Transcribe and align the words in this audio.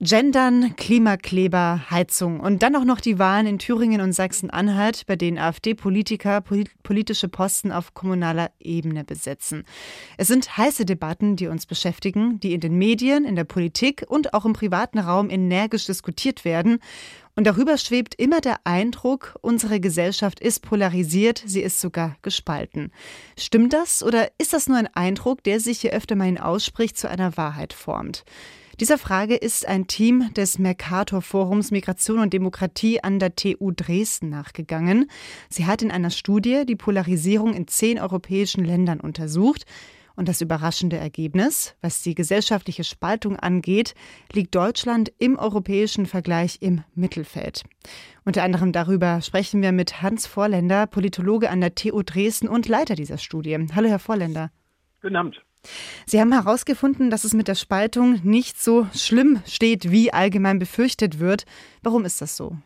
Gendern, 0.00 0.76
Klimakleber, 0.76 1.90
Heizung 1.90 2.38
und 2.38 2.62
dann 2.62 2.76
auch 2.76 2.84
noch 2.84 3.00
die 3.00 3.18
Wahlen 3.18 3.48
in 3.48 3.58
Thüringen 3.58 4.00
und 4.00 4.12
Sachsen-Anhalt, 4.12 5.06
bei 5.08 5.16
denen 5.16 5.38
AfD-Politiker 5.38 6.40
politische 6.84 7.28
Posten 7.28 7.72
auf 7.72 7.94
kommunaler 7.94 8.52
Ebene 8.60 9.02
besetzen. 9.02 9.64
Es 10.16 10.28
sind 10.28 10.56
heiße 10.56 10.84
Debatten, 10.84 11.34
die 11.34 11.48
uns 11.48 11.66
beschäftigen, 11.66 12.38
die 12.38 12.54
in 12.54 12.60
den 12.60 12.78
Medien, 12.78 13.24
in 13.24 13.34
der 13.34 13.42
Politik 13.42 14.04
und 14.06 14.34
auch 14.34 14.44
im 14.44 14.52
privaten 14.52 15.00
Raum 15.00 15.30
energisch 15.30 15.86
diskutiert 15.86 16.44
werden. 16.44 16.78
Und 17.34 17.48
darüber 17.48 17.76
schwebt 17.76 18.14
immer 18.14 18.40
der 18.40 18.60
Eindruck, 18.62 19.36
unsere 19.42 19.80
Gesellschaft 19.80 20.38
ist 20.38 20.62
polarisiert, 20.62 21.42
sie 21.44 21.60
ist 21.60 21.80
sogar 21.80 22.14
gespalten. 22.22 22.92
Stimmt 23.36 23.72
das 23.72 24.04
oder 24.04 24.30
ist 24.38 24.52
das 24.52 24.68
nur 24.68 24.78
ein 24.78 24.94
Eindruck, 24.94 25.42
der 25.42 25.58
sich 25.58 25.82
je 25.82 25.90
öfter 25.90 26.14
man 26.14 26.28
ihn 26.28 26.38
ausspricht, 26.38 26.96
zu 26.96 27.10
einer 27.10 27.36
Wahrheit 27.36 27.72
formt? 27.72 28.24
Dieser 28.80 28.96
Frage 28.96 29.34
ist 29.34 29.66
ein 29.66 29.88
Team 29.88 30.32
des 30.34 30.60
Mercator 30.60 31.20
Forums 31.20 31.72
Migration 31.72 32.20
und 32.20 32.32
Demokratie 32.32 33.02
an 33.02 33.18
der 33.18 33.34
TU 33.34 33.72
Dresden 33.72 34.28
nachgegangen. 34.28 35.10
Sie 35.48 35.66
hat 35.66 35.82
in 35.82 35.90
einer 35.90 36.10
Studie 36.10 36.62
die 36.64 36.76
Polarisierung 36.76 37.54
in 37.54 37.66
zehn 37.66 37.98
europäischen 37.98 38.64
Ländern 38.64 39.00
untersucht. 39.00 39.64
Und 40.14 40.28
das 40.28 40.40
überraschende 40.40 40.96
Ergebnis, 40.96 41.74
was 41.80 42.02
die 42.02 42.14
gesellschaftliche 42.14 42.84
Spaltung 42.84 43.36
angeht, 43.36 43.94
liegt 44.32 44.54
Deutschland 44.54 45.12
im 45.18 45.36
europäischen 45.36 46.06
Vergleich 46.06 46.58
im 46.60 46.84
Mittelfeld. 46.94 47.64
Unter 48.24 48.44
anderem 48.44 48.70
darüber 48.70 49.22
sprechen 49.22 49.60
wir 49.60 49.72
mit 49.72 50.02
Hans 50.02 50.28
Vorländer, 50.28 50.86
Politologe 50.86 51.50
an 51.50 51.60
der 51.60 51.74
TU 51.74 52.02
Dresden 52.04 52.46
und 52.46 52.68
Leiter 52.68 52.94
dieser 52.94 53.18
Studie. 53.18 53.58
Hallo, 53.74 53.88
Herr 53.88 53.98
Vorländer. 53.98 54.52
Guten 55.02 55.16
Abend. 55.16 55.47
Sie 56.06 56.20
haben 56.20 56.32
herausgefunden, 56.32 57.10
dass 57.10 57.24
es 57.24 57.34
mit 57.34 57.48
der 57.48 57.54
Spaltung 57.54 58.20
nicht 58.22 58.58
so 58.58 58.86
schlimm 58.94 59.42
steht, 59.46 59.90
wie 59.90 60.12
allgemein 60.12 60.58
befürchtet 60.58 61.20
wird. 61.20 61.44
Warum 61.82 62.04
ist 62.04 62.20
das 62.20 62.36
so? 62.36 62.56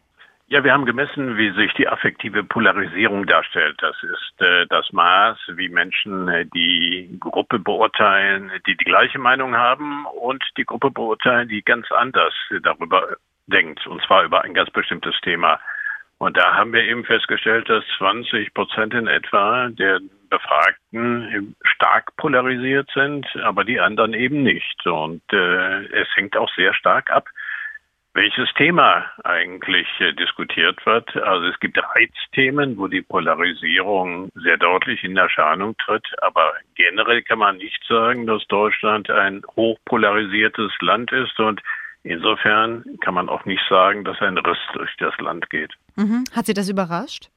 Ja, 0.53 0.63
wir 0.63 0.75
haben 0.75 0.85
gemessen, 0.85 1.39
wie 1.39 1.51
sich 1.53 1.73
die 1.75 1.89
affektive 1.89 2.45
Polarisierung 2.45 3.27
darstellt. 3.27 3.77
Das 3.81 3.97
ist 4.03 4.43
äh, 4.43 4.67
das 4.67 4.93
Maß, 4.93 5.39
wie 5.55 5.71
Menschen 5.71 6.29
äh, 6.29 6.45
die 6.45 7.17
Gruppe 7.19 7.59
beurteilen, 7.59 8.53
die 8.67 8.77
die 8.77 8.85
gleiche 8.85 9.19
Meinung 9.19 9.57
haben 9.57 10.05
und 10.05 10.45
die 10.59 10.67
Gruppe 10.67 10.91
beurteilen, 10.91 11.49
die 11.49 11.63
ganz 11.63 11.91
anders 11.91 12.35
darüber 12.63 13.17
denkt, 13.47 13.87
und 13.87 14.03
zwar 14.03 14.25
über 14.25 14.45
ein 14.45 14.53
ganz 14.53 14.69
bestimmtes 14.69 15.15
Thema. 15.23 15.59
Und 16.19 16.37
da 16.37 16.55
haben 16.55 16.75
wir 16.75 16.85
eben 16.85 17.05
festgestellt, 17.05 17.71
dass 17.71 17.85
20 17.97 18.53
Prozent 18.53 18.93
in 18.93 19.07
etwa 19.07 19.71
der 19.71 20.01
Befragten 20.33 21.55
stark 21.63 22.17
polarisiert 22.17 22.91
sind, 22.95 23.27
aber 23.45 23.65
die 23.65 23.81
anderen 23.81 24.15
eben 24.15 24.43
nicht. 24.43 24.87
Und 24.87 25.23
äh, 25.31 25.85
es 26.01 26.09
hängt 26.17 26.39
auch 26.39 26.51
sehr 26.57 26.73
stark 26.73 27.11
ab, 27.11 27.29
welches 28.15 28.49
Thema 28.55 29.05
eigentlich 29.25 29.87
äh, 30.01 30.15
diskutiert 30.15 30.85
wird. 30.87 31.15
Also 31.17 31.49
es 31.49 31.61
gibt 31.61 31.79
Reizthemen, 31.79 32.79
wo 32.79 32.87
die 32.87 33.03
Polarisierung 33.03 34.31
sehr 34.35 34.57
deutlich 34.57 35.05
in 35.05 35.19
Erscheinung 35.19 35.77
tritt, 35.77 36.07
aber 36.23 36.55
generell 36.77 37.23
kann 37.23 37.39
man 37.39 37.59
nicht 37.59 37.83
sagen, 37.87 38.27
dass 38.27 38.47
Deutschland 38.49 39.11
ein 39.11 39.43
hochpolarisiertes 39.55 40.73
Land 40.81 41.13
ist 41.13 41.39
und 41.41 41.61
insofern 42.05 42.85
kann 43.03 43.15
man 43.15 43.29
auch 43.29 43.45
nicht 43.45 43.63
sagen, 43.69 44.05
dass 44.05 44.19
ein 44.21 44.39
Riss 44.39 44.59
durch 44.73 44.95
das 44.99 45.17
Land 45.19 45.51
geht. 45.51 45.73
Mhm. 45.97 46.25
Hat 46.35 46.47
Sie 46.47 46.55
das 46.55 46.71
überrascht? 46.71 47.29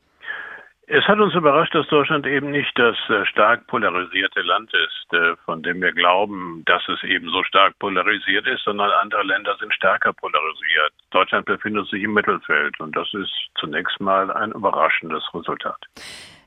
Es 0.88 1.04
hat 1.06 1.20
uns 1.20 1.34
überrascht, 1.34 1.74
dass 1.74 1.88
Deutschland 1.88 2.28
eben 2.28 2.52
nicht 2.52 2.72
das 2.78 2.96
äh, 3.10 3.26
stark 3.26 3.66
polarisierte 3.66 4.42
Land 4.42 4.72
ist, 4.72 5.14
äh, 5.14 5.36
von 5.44 5.64
dem 5.64 5.82
wir 5.82 5.92
glauben, 5.94 6.62
dass 6.68 6.84
es 6.88 7.02
eben 7.04 7.28
so 7.30 7.44
stark 7.44 7.78
polarisiert 7.80 8.46
ist, 8.46 8.64
sondern 8.64 8.92
andere 9.02 9.24
Länder 9.24 9.56
sind 9.60 9.74
stärker 9.74 10.14
polarisiert. 10.14 10.94
Deutschland 11.10 11.48
befindet 11.48 11.88
sich 11.88 12.04
im 12.04 12.14
Mittelfeld 12.14 12.80
und 12.80 12.96
das 12.96 13.12
ist 13.16 13.32
zunächst 13.60 14.00
mal 14.00 14.30
ein 14.32 14.52
überraschendes 14.52 15.24
Resultat. 15.34 15.82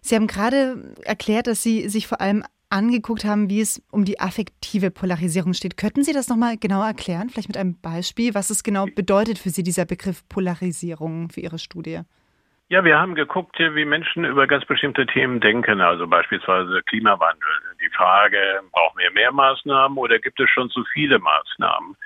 Sie 0.03 0.15
haben 0.15 0.29
gerade 0.29 0.95
erklärt, 1.05 1.49
dass 1.49 1.65
Sie 1.65 1.89
sich 1.89 2.07
vor 2.07 2.21
allem 2.21 2.45
angeguckt 2.71 3.25
haben, 3.25 3.51
wie 3.51 3.61
es 3.61 3.83
um 3.91 4.05
die 4.05 4.21
affektive 4.21 4.93
Polarisierung 4.93 5.53
steht. 5.53 5.77
Könnten 5.77 6.05
Sie 6.05 6.13
das 6.13 6.29
nochmal 6.29 6.59
genauer 6.59 6.87
erklären, 6.87 7.29
vielleicht 7.29 7.49
mit 7.49 7.57
einem 7.57 7.81
Beispiel, 7.81 8.35
was 8.35 8.51
es 8.51 8.63
genau 8.63 8.87
bedeutet 8.87 9.39
für 9.39 9.51
Sie, 9.51 9.65
dieser 9.65 9.85
Begriff 9.85 10.23
Polarisierung 10.29 11.31
für 11.31 11.41
Ihre 11.41 11.59
Studie? 11.59 12.03
Ja, 12.71 12.85
wir 12.85 13.01
haben 13.01 13.15
geguckt, 13.15 13.59
wie 13.59 13.87
Menschen 13.87 14.27
über 14.27 14.47
ganz 14.47 14.67
bestimmte 14.67 15.07
Themen 15.07 15.41
denken, 15.41 15.81
also 15.81 16.07
beispielsweise 16.07 16.83
Klimawandel. 16.83 17.49
Die 17.81 17.89
Frage, 17.89 18.61
brauchen 18.73 18.99
wir 18.99 19.11
mehr 19.13 19.33
Maßnahmen 19.33 19.97
oder 19.97 20.19
gibt 20.19 20.39
es 20.39 20.51
schon 20.51 20.69
zu 20.69 20.85
viele 20.93 21.19
Maßnahmen? 21.19 21.97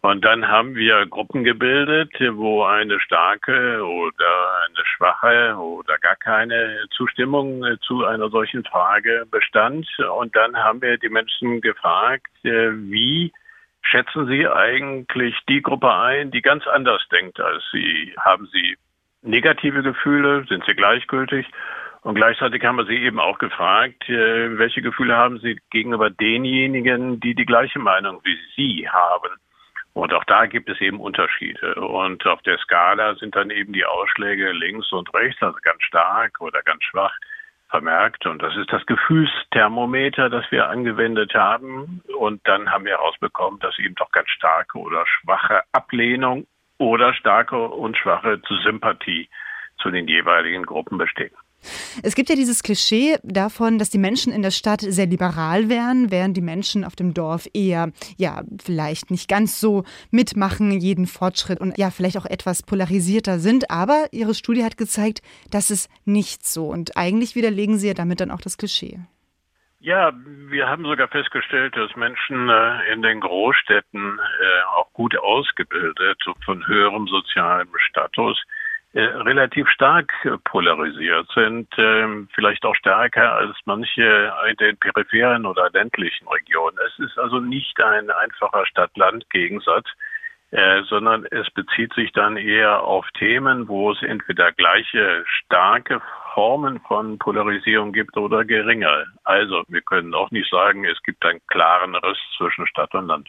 Und 0.00 0.24
dann 0.24 0.48
haben 0.48 0.74
wir 0.74 1.06
Gruppen 1.06 1.44
gebildet, 1.44 2.12
wo 2.32 2.64
eine 2.64 2.98
starke 2.98 3.84
oder 3.84 4.64
eine 4.66 4.84
schwache 4.84 5.54
oder 5.56 5.96
gar 5.98 6.16
keine 6.16 6.86
Zustimmung 6.90 7.64
zu 7.82 8.04
einer 8.04 8.30
solchen 8.30 8.64
Frage 8.64 9.28
bestand. 9.30 9.86
Und 10.18 10.34
dann 10.34 10.56
haben 10.56 10.82
wir 10.82 10.98
die 10.98 11.08
Menschen 11.08 11.60
gefragt, 11.60 12.32
wie 12.42 13.30
schätzen 13.82 14.26
Sie 14.26 14.48
eigentlich 14.48 15.38
die 15.48 15.62
Gruppe 15.62 15.94
ein, 15.94 16.32
die 16.32 16.42
ganz 16.42 16.66
anders 16.66 17.06
denkt 17.12 17.38
als 17.38 17.62
Sie? 17.70 18.12
Haben 18.18 18.48
Sie 18.50 18.76
negative 19.22 19.82
Gefühle? 19.82 20.44
Sind 20.48 20.64
sie 20.66 20.74
gleichgültig? 20.74 21.46
Und 22.02 22.14
gleichzeitig 22.14 22.64
haben 22.64 22.76
wir 22.76 22.86
sie 22.86 22.96
eben 22.96 23.20
auch 23.20 23.38
gefragt, 23.38 24.08
äh, 24.08 24.58
welche 24.58 24.80
Gefühle 24.80 25.16
haben 25.16 25.38
sie 25.38 25.60
gegenüber 25.70 26.08
denjenigen, 26.08 27.20
die 27.20 27.34
die 27.34 27.44
gleiche 27.44 27.78
Meinung 27.78 28.20
wie 28.24 28.38
sie 28.56 28.88
haben? 28.88 29.28
Und 29.92 30.14
auch 30.14 30.24
da 30.24 30.46
gibt 30.46 30.68
es 30.70 30.80
eben 30.80 31.00
Unterschiede. 31.00 31.74
Und 31.74 32.24
auf 32.26 32.40
der 32.42 32.58
Skala 32.58 33.16
sind 33.16 33.36
dann 33.36 33.50
eben 33.50 33.72
die 33.72 33.84
Ausschläge 33.84 34.52
links 34.52 34.92
und 34.92 35.12
rechts, 35.12 35.42
also 35.42 35.58
ganz 35.62 35.82
stark 35.82 36.40
oder 36.40 36.62
ganz 36.62 36.82
schwach 36.84 37.14
vermerkt. 37.68 38.24
Und 38.26 38.40
das 38.40 38.56
ist 38.56 38.72
das 38.72 38.86
Gefühlsthermometer, 38.86 40.30
das 40.30 40.44
wir 40.50 40.68
angewendet 40.68 41.34
haben. 41.34 42.02
Und 42.16 42.40
dann 42.48 42.70
haben 42.70 42.84
wir 42.84 42.92
herausbekommen, 42.92 43.60
dass 43.60 43.78
eben 43.78 43.94
doch 43.96 44.10
ganz 44.12 44.30
starke 44.30 44.78
oder 44.78 45.04
schwache 45.06 45.62
Ablehnung 45.72 46.46
oder 46.80 47.12
starke 47.12 47.68
und 47.68 47.96
schwache 47.96 48.40
Sympathie 48.64 49.28
zu 49.80 49.90
den 49.90 50.08
jeweiligen 50.08 50.64
Gruppen 50.64 50.98
bestehen. 50.98 51.30
Es 52.02 52.14
gibt 52.14 52.30
ja 52.30 52.36
dieses 52.36 52.62
Klischee 52.62 53.18
davon, 53.22 53.78
dass 53.78 53.90
die 53.90 53.98
Menschen 53.98 54.32
in 54.32 54.40
der 54.40 54.50
Stadt 54.50 54.80
sehr 54.80 55.06
liberal 55.06 55.68
wären, 55.68 56.10
während 56.10 56.34
die 56.38 56.40
Menschen 56.40 56.84
auf 56.84 56.96
dem 56.96 57.12
Dorf 57.12 57.46
eher, 57.52 57.92
ja, 58.16 58.42
vielleicht 58.64 59.10
nicht 59.10 59.28
ganz 59.28 59.60
so 59.60 59.84
mitmachen, 60.10 60.72
jeden 60.72 61.06
Fortschritt 61.06 61.60
und 61.60 61.76
ja, 61.76 61.90
vielleicht 61.90 62.16
auch 62.16 62.24
etwas 62.24 62.62
polarisierter 62.62 63.38
sind. 63.40 63.70
Aber 63.70 64.06
Ihre 64.10 64.34
Studie 64.34 64.64
hat 64.64 64.78
gezeigt, 64.78 65.20
dass 65.50 65.68
es 65.68 65.90
nicht 66.06 66.46
so. 66.46 66.68
Und 66.68 66.96
eigentlich 66.96 67.34
widerlegen 67.36 67.78
Sie 67.78 67.88
ja 67.88 67.94
damit 67.94 68.20
dann 68.20 68.30
auch 68.30 68.40
das 68.40 68.56
Klischee. 68.56 69.00
Ja, 69.82 70.12
wir 70.14 70.68
haben 70.68 70.84
sogar 70.84 71.08
festgestellt, 71.08 71.74
dass 71.74 71.96
Menschen 71.96 72.50
äh, 72.50 72.92
in 72.92 73.00
den 73.00 73.20
Großstädten 73.20 74.18
äh, 74.18 74.62
auch 74.76 74.92
gut 74.92 75.16
ausgebildet, 75.18 76.22
von 76.44 76.66
höherem 76.66 77.06
sozialem 77.06 77.68
Status, 77.88 78.38
äh, 78.92 79.00
relativ 79.00 79.66
stark 79.70 80.12
polarisiert 80.44 81.26
sind, 81.34 81.68
ähm, 81.78 82.28
vielleicht 82.34 82.66
auch 82.66 82.74
stärker 82.74 83.32
als 83.32 83.56
manche 83.64 84.30
in 84.50 84.56
den 84.56 84.76
peripheren 84.76 85.46
oder 85.46 85.70
ländlichen 85.70 86.28
Regionen. 86.28 86.76
Es 86.86 86.98
ist 86.98 87.18
also 87.18 87.40
nicht 87.40 87.82
ein 87.82 88.10
einfacher 88.10 88.66
Stadt-Land-Gegensatz, 88.66 89.86
äh, 90.50 90.82
sondern 90.88 91.26
es 91.30 91.48
bezieht 91.50 91.92
sich 91.94 92.12
dann 92.12 92.36
eher 92.36 92.82
auf 92.82 93.06
Themen, 93.18 93.68
wo 93.68 93.92
es 93.92 94.02
entweder 94.02 94.52
gleiche 94.52 95.24
starke 95.26 96.00
Formen 96.34 96.80
von 96.80 97.18
Polarisierung 97.18 97.92
gibt 97.92 98.16
oder 98.16 98.44
geringer. 98.44 99.04
Also 99.24 99.62
wir 99.68 99.80
können 99.82 100.14
auch 100.14 100.30
nicht 100.30 100.50
sagen, 100.50 100.84
es 100.84 101.00
gibt 101.02 101.24
einen 101.24 101.40
klaren 101.46 101.94
Riss 101.94 102.18
zwischen 102.36 102.66
Stadt 102.66 102.94
und 102.94 103.06
Land. 103.06 103.28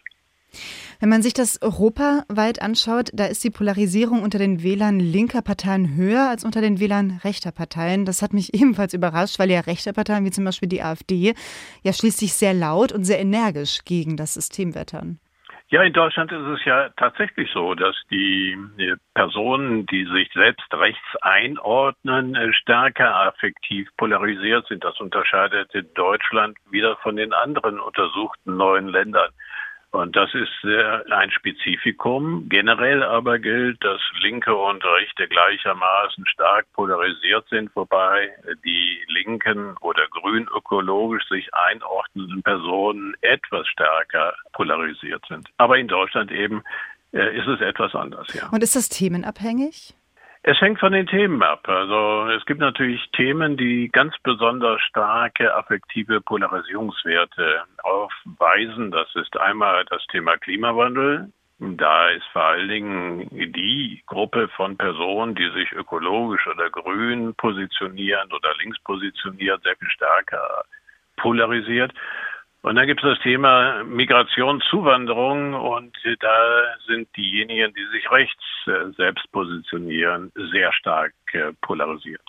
Wenn 1.00 1.10
man 1.10 1.22
sich 1.22 1.34
das 1.34 1.62
europaweit 1.62 2.62
anschaut, 2.62 3.10
da 3.14 3.26
ist 3.26 3.44
die 3.44 3.50
Polarisierung 3.50 4.22
unter 4.22 4.38
den 4.38 4.62
Wählern 4.62 5.00
linker 5.00 5.42
Parteien 5.42 5.96
höher 5.96 6.30
als 6.30 6.44
unter 6.44 6.62
den 6.62 6.80
Wählern 6.80 7.20
rechter 7.24 7.52
Parteien. 7.52 8.06
Das 8.06 8.22
hat 8.22 8.34
mich 8.34 8.54
ebenfalls 8.60 8.94
überrascht, 8.94 9.40
weil 9.40 9.50
ja 9.50 9.62
rechte 9.62 9.94
Parteien 9.94 10.26
wie 10.26 10.32
zum 10.32 10.46
Beispiel 10.46 10.70
die 10.70 10.84
AfD 10.84 11.34
ja 11.84 11.94
schließlich 11.94 12.34
sehr 12.34 12.54
laut 12.54 12.92
und 12.92 13.04
sehr 13.04 13.20
energisch 13.20 13.80
gegen 13.86 14.18
das 14.18 14.34
System 14.34 14.76
wettern. 14.76 15.20
Ja, 15.72 15.84
in 15.84 15.94
Deutschland 15.94 16.30
ist 16.34 16.46
es 16.48 16.66
ja 16.66 16.90
tatsächlich 16.98 17.50
so, 17.54 17.76
dass 17.76 17.96
die 18.12 18.58
Personen, 19.14 19.86
die 19.86 20.06
sich 20.06 20.30
selbst 20.34 20.68
rechts 20.74 21.00
einordnen, 21.22 22.36
äh, 22.36 22.52
stärker 22.52 23.16
affektiv 23.16 23.88
polarisiert 23.96 24.68
sind. 24.68 24.84
Das 24.84 25.00
unterscheidet 25.00 25.72
Deutschland 25.98 26.58
wieder 26.70 26.98
von 26.98 27.16
den 27.16 27.32
anderen 27.32 27.80
untersuchten 27.80 28.58
neuen 28.58 28.90
Ländern. 28.90 29.32
Und 29.92 30.16
das 30.16 30.34
ist 30.34 30.50
ein 31.12 31.32
Spezifikum. 31.32 32.48
Generell 32.48 33.04
aber 33.04 33.40
gilt, 33.40 33.84
dass 33.84 34.00
Linke 34.22 34.56
und 34.56 34.84
Rechte 34.86 35.28
gleichermaßen 35.28 36.26
stark 36.28 36.66
polarisiert 36.72 37.48
sind, 37.50 37.76
wobei 37.76 38.30
die 38.64 39.04
linken 39.10 39.76
oder 39.82 40.08
grün 40.08 40.48
ökologisch 40.56 41.28
sich 41.28 41.54
einordnenden 41.54 42.42
Personen 42.42 43.16
etwas 43.20 43.68
stärker 43.68 44.34
polarisiert 44.54 45.24
sind. 45.28 45.50
Aber 45.58 45.78
in 45.78 45.90
Deutschland 45.90 46.32
eben 46.32 46.64
äh, 47.12 47.38
ist 47.38 47.48
es 47.48 47.60
etwas 47.60 47.94
anders, 47.94 48.34
ja. 48.34 48.48
Und 48.50 48.64
ist 48.64 48.78
das 48.78 48.88
themenabhängig? 48.88 49.94
Es 50.44 50.60
hängt 50.60 50.80
von 50.80 50.92
den 50.92 51.06
Themen 51.06 51.44
ab. 51.44 51.70
Also 51.70 52.28
es 52.32 52.44
gibt 52.46 52.60
natürlich 52.60 53.08
Themen, 53.12 53.58
die 53.58 53.90
ganz 53.90 54.16
besonders 54.24 54.82
starke 54.82 55.54
affektive 55.54 56.20
Polarisierungswerte 56.20 57.62
aufweisen. 57.84 58.90
Das 58.90 59.08
ist 59.16 59.38
einmal 59.38 59.86
das 59.86 60.04
Thema 60.08 60.38
Klimawandel. 60.38 61.32
Da 61.60 62.10
ist 62.10 62.26
vor 62.34 62.44
allen 62.44 62.70
Dingen 62.70 63.30
die 63.30 64.02
Gruppe 64.08 64.48
von 64.56 64.78
Personen, 64.78 65.36
die 65.36 65.48
sich 65.52 65.72
ökologisch 65.74 66.48
oder 66.48 66.72
grün 66.72 67.36
positionieren 67.36 68.34
oder 68.34 68.56
links 68.58 68.80
positioniert, 68.80 69.62
sehr 69.62 69.76
viel 69.76 69.90
stärker 69.92 70.64
polarisiert. 71.18 71.94
Und 72.64 72.76
dann 72.76 72.86
gibt 72.86 73.04
es 73.04 73.16
das 73.16 73.24
Thema 73.24 73.84
Migration, 73.84 74.62
Zuwanderung 74.70 75.56
und 75.56 75.98
da 76.20 76.64
sind 76.88 77.08
diejenigen, 77.18 77.74
die 77.74 77.86
sich 77.92 78.12
rechts 78.12 78.44
äh, 78.68 78.92
selbst 78.96 79.32
positionieren, 79.32 80.32
sehr 80.52 80.72
stark 80.74 81.14
äh, 81.34 81.54
polarisiert. 81.62 82.22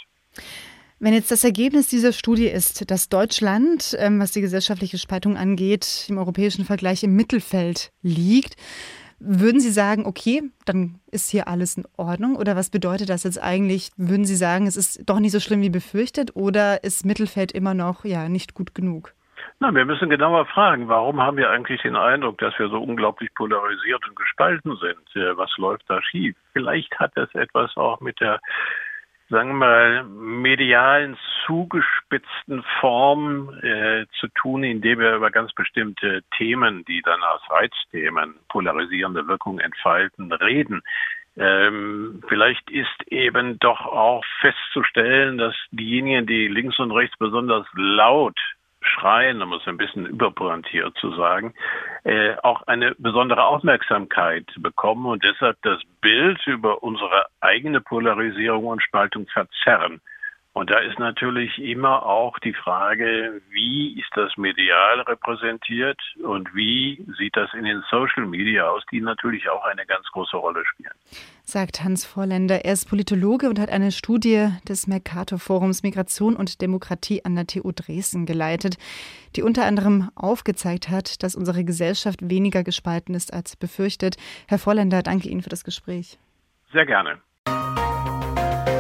Wenn 1.01 1.13
jetzt 1.13 1.31
das 1.31 1.45
Ergebnis 1.45 1.89
dieser 1.89 2.13
Studie 2.13 2.47
ist, 2.47 2.91
dass 2.91 3.11
Deutschland, 3.11 3.95
ähm, 3.99 4.21
was 4.21 4.31
die 4.31 4.41
gesellschaftliche 4.41 4.97
Spaltung 4.97 5.37
angeht, 5.37 6.07
im 6.09 6.17
europäischen 6.17 6.65
Vergleich 6.65 7.03
im 7.03 7.15
Mittelfeld 7.15 7.91
liegt, 8.03 8.57
würden 9.19 9.61
Sie 9.61 9.71
sagen, 9.71 10.07
okay, 10.07 10.43
dann 10.65 11.01
ist 11.11 11.31
hier 11.31 11.47
alles 11.47 11.77
in 11.77 11.85
Ordnung? 11.97 12.37
Oder 12.37 12.57
was 12.57 12.71
bedeutet 12.71 13.09
das 13.09 13.25
jetzt 13.25 13.41
eigentlich? 13.41 13.91
Würden 13.97 14.25
Sie 14.25 14.37
sagen, 14.37 14.67
es 14.67 14.77
ist 14.77 15.03
doch 15.09 15.21
nicht 15.21 15.33
so 15.33 15.41
schlimm 15.41 15.61
wie 15.61 15.71
befürchtet 15.71 16.35
oder 16.37 16.83
ist 16.85 17.05
Mittelfeld 17.05 17.53
immer 17.53 17.75
noch 17.75 18.05
ja 18.05 18.29
nicht 18.29 18.55
gut 18.55 18.75
genug? 18.75 19.13
Na, 19.63 19.73
wir 19.73 19.85
müssen 19.85 20.11
genauer 20.11 20.47
fragen, 20.47 20.89
warum 20.89 21.23
haben 21.23 21.37
wir 21.37 21.49
eigentlich 21.49 21.83
den 21.83 21.95
Eindruck, 21.95 22.37
dass 22.39 22.59
wir 22.59 22.69
so 22.69 22.83
unglaublich 22.83 23.33
polarisiert 23.33 24.05
und 24.09 24.17
gespalten 24.17 24.77
sind? 24.79 25.15
Äh, 25.15 25.37
was 25.37 25.57
läuft 25.57 25.89
da 25.89 26.03
schief? 26.03 26.35
Vielleicht 26.53 26.99
hat 26.99 27.13
das 27.15 27.33
etwas 27.37 27.77
auch 27.77 28.01
mit 28.01 28.19
der, 28.19 28.41
sagen 29.29 29.51
wir 29.51 29.55
mal, 29.55 30.03
medialen 30.03 31.17
zugespitzten 31.47 32.65
Form 32.81 33.57
äh, 33.63 34.07
zu 34.19 34.27
tun, 34.35 34.65
indem 34.65 34.99
wir 34.99 35.15
über 35.15 35.31
ganz 35.31 35.53
bestimmte 35.53 36.25
Themen, 36.37 36.85
die 36.87 37.01
dann 37.01 37.23
als 37.23 37.43
Reizthemen 37.49 38.35
polarisierende 38.49 39.29
Wirkung 39.29 39.61
entfalten, 39.61 40.33
reden. 40.33 40.83
Ähm, 41.37 42.21
vielleicht 42.27 42.69
ist 42.69 43.13
eben 43.13 43.61
doch 43.61 43.87
auch 43.87 44.25
festzustellen, 44.41 45.39
dass 45.39 45.55
diejenigen, 45.71 46.27
die 46.27 46.49
links 46.49 46.81
und 46.81 46.91
rechts 46.91 47.17
besonders 47.17 47.65
laut 47.75 48.37
schreien, 48.83 49.43
um 49.43 49.53
es 49.53 49.67
ein 49.67 49.77
bisschen 49.77 50.07
überpointiert 50.07 50.97
zu 50.99 51.15
sagen, 51.15 51.55
äh, 52.05 52.35
auch 52.43 52.63
eine 52.67 52.95
besondere 52.99 53.45
Aufmerksamkeit 53.45 54.47
bekommen 54.59 55.07
und 55.07 55.25
deshalb 55.25 55.57
das 55.63 55.81
Bild 56.01 56.45
über 56.47 56.83
unsere 56.83 57.27
eigene 57.41 57.81
Polarisierung 57.81 58.67
und 58.67 58.83
Spaltung 58.83 59.27
verzerren. 59.27 60.01
Und 60.55 60.69
da 60.69 60.81
ist 60.81 60.99
natürlich 60.99 61.59
immer 61.59 62.05
auch 62.05 62.39
die 62.41 62.53
Frage, 62.53 63.41
wie 63.49 63.99
ist 63.99 64.11
das 64.15 64.37
medial 64.37 65.01
repräsentiert 65.01 65.99
und 66.23 66.55
wie 66.55 67.03
sieht 67.17 67.35
das 67.37 67.55
in 67.55 67.65
den 67.65 67.83
Social 67.91 68.27
Media 68.27 68.69
aus, 68.69 68.83
die 68.93 69.01
natürlich 69.01 69.49
auch 69.49 69.65
eine 69.65 69.87
ganz 69.87 70.07
große 70.09 70.37
Rolle 70.37 70.63
spielen. 70.67 70.93
Sagt 71.43 71.83
Hans 71.83 72.05
Vorländer. 72.05 72.67
Er 72.67 72.75
ist 72.75 72.87
Politologe 72.87 73.49
und 73.49 73.59
hat 73.59 73.71
eine 73.71 73.93
Studie 73.93 74.51
des 74.69 74.87
Mercator 74.87 75.39
Forums 75.39 75.83
Migration 75.83 76.37
und 76.37 76.61
Demokratie 76.61 77.25
an 77.25 77.35
der 77.35 77.47
TU 77.47 77.73
Dresden 77.73 78.27
geleitet, 78.27 78.77
die 79.37 79.43
unter 79.43 79.65
anderem 79.65 80.11
aufgezeigt 80.15 80.91
hat, 80.91 81.23
dass 81.23 81.35
unsere 81.35 81.65
Gesellschaft 81.65 82.29
weniger 82.29 82.63
gespalten 82.63 83.15
ist 83.15 83.33
als 83.33 83.57
befürchtet. 83.57 84.17
Herr 84.49 84.59
Vorländer, 84.59 85.03
danke 85.03 85.31
Ihnen 85.31 85.41
für 85.41 85.51
das 85.51 85.65
Gespräch. 85.65 86.19
Sehr 86.73 86.85
gerne. 86.85 87.19